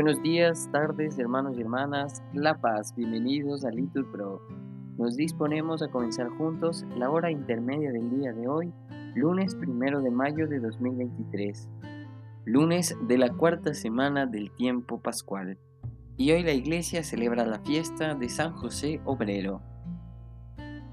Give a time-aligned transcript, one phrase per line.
[0.00, 4.04] Buenos días, tardes, hermanos y hermanas, La Paz, bienvenidos a Little.
[4.96, 8.72] Nos disponemos a comenzar juntos la hora intermedia del día de hoy,
[9.16, 11.68] lunes primero de mayo de 2023,
[12.44, 15.58] lunes de la cuarta semana del tiempo pascual.
[16.16, 19.62] Y hoy la iglesia celebra la fiesta de San José Obrero.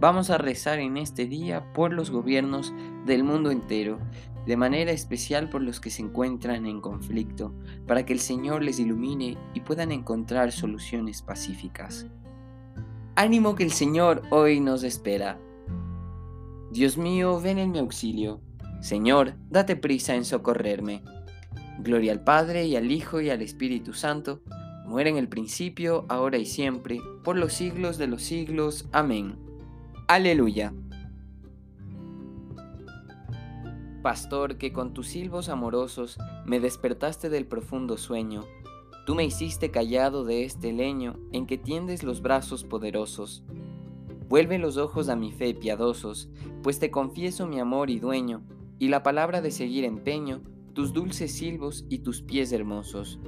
[0.00, 2.74] Vamos a rezar en este día por los gobiernos
[3.06, 4.00] del mundo entero
[4.48, 7.52] de manera especial por los que se encuentran en conflicto,
[7.86, 12.06] para que el Señor les ilumine y puedan encontrar soluciones pacíficas.
[13.14, 15.38] Ánimo que el Señor hoy nos espera.
[16.70, 18.40] Dios mío, ven en mi auxilio.
[18.80, 21.02] Señor, date prisa en socorrerme.
[21.80, 24.40] Gloria al Padre y al Hijo y al Espíritu Santo,
[24.86, 28.88] muera en el principio, ahora y siempre, por los siglos de los siglos.
[28.92, 29.36] Amén.
[30.06, 30.72] Aleluya.
[34.08, 38.46] Pastor, que con tus silbos amorosos me despertaste del profundo sueño,
[39.04, 43.44] tú me hiciste callado de este leño en que tiendes los brazos poderosos.
[44.26, 46.30] Vuelve los ojos a mi fe piadosos,
[46.62, 48.44] pues te confieso mi amor y dueño,
[48.78, 50.40] y la palabra de seguir empeño,
[50.72, 53.20] tus dulces silbos y tus pies hermosos.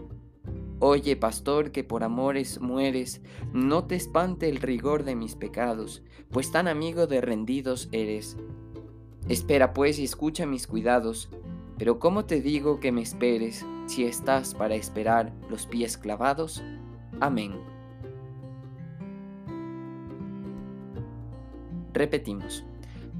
[0.78, 3.20] Oye, pastor, que por amores mueres,
[3.53, 8.39] no te espante el rigor de mis pecados, pues tan amigo de rendidos eres.
[9.29, 11.29] Espera pues y escucha mis cuidados,
[11.79, 16.63] pero ¿cómo te digo que me esperes si estás para esperar los pies clavados?
[17.21, 17.55] Amén.
[21.93, 22.65] Repetimos.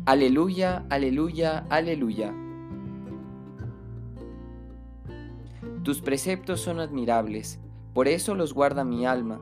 [0.07, 2.35] Aleluya, aleluya, aleluya.
[5.83, 7.59] Tus preceptos son admirables,
[7.95, 9.41] por eso los guarda mi alma.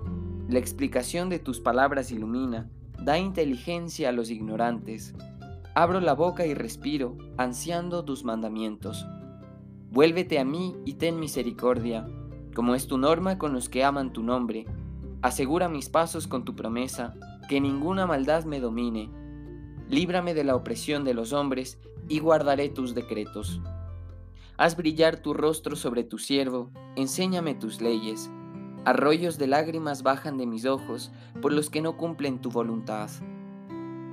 [0.48, 2.70] La explicación de tus palabras ilumina,
[3.02, 5.14] da inteligencia a los ignorantes.
[5.80, 9.06] Abro la boca y respiro, ansiando tus mandamientos.
[9.92, 12.04] Vuélvete a mí y ten misericordia,
[12.52, 14.66] como es tu norma con los que aman tu nombre.
[15.22, 17.14] Asegura mis pasos con tu promesa,
[17.48, 19.08] que ninguna maldad me domine.
[19.88, 21.78] Líbrame de la opresión de los hombres
[22.08, 23.60] y guardaré tus decretos.
[24.56, 28.28] Haz brillar tu rostro sobre tu siervo, enséñame tus leyes.
[28.84, 33.10] Arroyos de lágrimas bajan de mis ojos por los que no cumplen tu voluntad.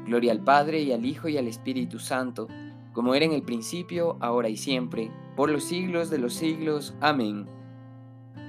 [0.05, 2.47] Gloria al Padre y al Hijo y al Espíritu Santo,
[2.93, 6.93] como era en el principio, ahora y siempre, por los siglos de los siglos.
[7.01, 7.47] Amén.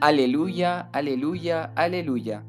[0.00, 2.44] Aleluya, aleluya, aleluya.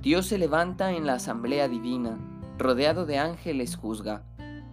[0.00, 2.18] Dios se levanta en la asamblea divina,
[2.58, 4.24] rodeado de ángeles juzga.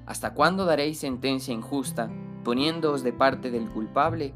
[0.06, 2.10] ¿Hasta cuándo daréis sentencia injusta,
[2.46, 4.34] poniéndoos de parte del culpable?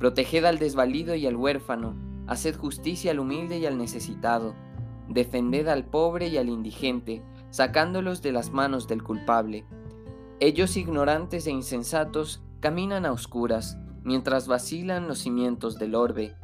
[0.00, 4.54] Proteged al desvalido y al huérfano Haced justicia al humilde y al necesitado.
[5.08, 9.66] Defended al pobre y al indigente, sacándolos de las manos del culpable.
[10.38, 16.36] Ellos ignorantes e insensatos caminan a oscuras, mientras vacilan los cimientos del orbe.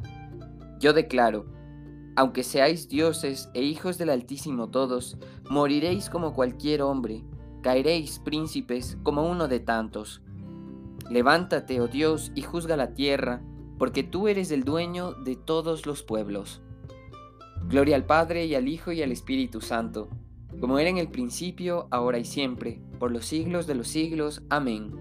[0.81, 1.45] Yo declaro,
[2.17, 5.17] aunque seáis dioses e hijos del Altísimo todos,
[5.49, 7.23] moriréis como cualquier hombre,
[7.61, 10.21] caeréis príncipes como uno de tantos.
[11.09, 13.41] Levántate, oh Dios, y juzga la tierra,
[13.77, 16.61] porque tú eres el dueño de todos los pueblos.
[17.67, 20.09] Gloria al Padre y al Hijo y al Espíritu Santo,
[20.59, 24.41] como era en el principio, ahora y siempre, por los siglos de los siglos.
[24.49, 24.91] Amén.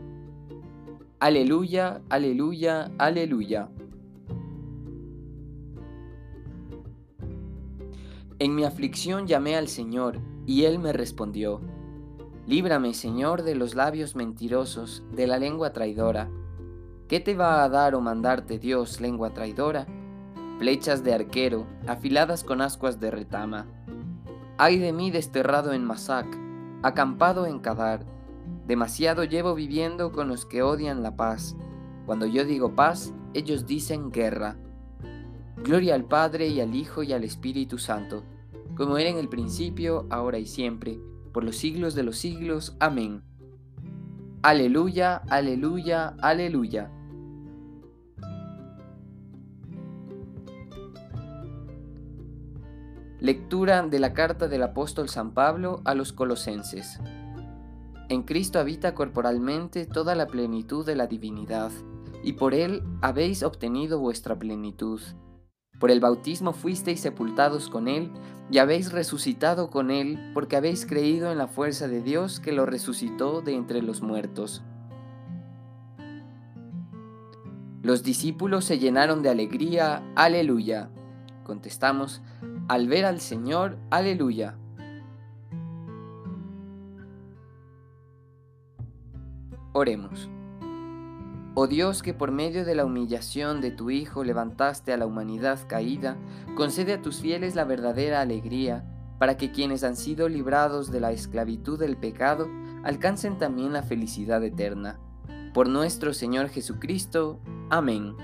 [1.19, 3.70] Aleluya, aleluya, aleluya.
[8.38, 11.60] En mi aflicción llamé al Señor, y Él me respondió.
[12.47, 16.31] Líbrame, Señor, de los labios mentirosos, de la lengua traidora
[17.09, 19.87] ¿Qué te va a dar o mandarte Dios, lengua traidora?
[20.59, 23.67] Flechas de arquero, afiladas con ascuas de retama.
[24.59, 26.27] Ay de mí desterrado en Masac,
[26.83, 28.05] acampado en Kadar.
[28.67, 31.55] Demasiado llevo viviendo con los que odian la paz.
[32.06, 34.56] Cuando yo digo paz, ellos dicen guerra.
[35.59, 38.25] Gloria al Padre y al Hijo y al Espíritu Santo,
[38.77, 40.99] como era en el principio, ahora y siempre,
[41.32, 42.76] por los siglos de los siglos.
[42.81, 43.23] Amén.
[44.43, 46.91] Aleluya, aleluya, aleluya.
[53.19, 57.01] Lectura de la carta del apóstol San Pablo a los colosenses.
[58.11, 61.73] En Cristo habita corporalmente toda la plenitud de la divinidad,
[62.23, 65.01] y por Él habéis obtenido vuestra plenitud.
[65.81, 68.13] Por el bautismo fuisteis sepultados con Él,
[68.51, 72.67] y habéis resucitado con Él, porque habéis creído en la fuerza de Dios que lo
[72.67, 74.63] resucitó de entre los muertos.
[77.83, 80.91] Los discípulos se llenaron de alegría, aleluya.
[81.45, 82.21] Contestamos,
[82.69, 84.57] al ver al Señor, aleluya.
[89.73, 90.29] Oremos.
[91.55, 95.61] Oh Dios que por medio de la humillación de tu Hijo levantaste a la humanidad
[95.69, 96.17] caída,
[96.57, 98.85] concede a tus fieles la verdadera alegría,
[99.19, 102.49] para que quienes han sido librados de la esclavitud del pecado
[102.85, 104.99] alcancen también la felicidad eterna.
[105.55, 107.41] Por nuestro Señor Jesucristo.
[107.71, 108.15] Amén.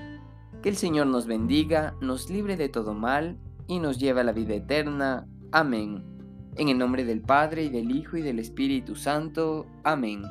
[0.61, 4.31] Que el Señor nos bendiga, nos libre de todo mal y nos lleve a la
[4.31, 5.27] vida eterna.
[5.51, 6.03] Amén.
[6.55, 9.65] En el nombre del Padre y del Hijo y del Espíritu Santo.
[9.83, 10.23] Amén.